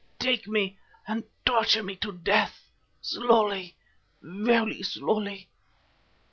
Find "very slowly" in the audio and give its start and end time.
4.19-5.47